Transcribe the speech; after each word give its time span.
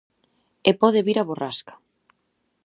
E 0.69 0.71
pode 0.81 1.05
vir 1.07 1.17
a 1.19 1.27
borrasca. 1.29 1.73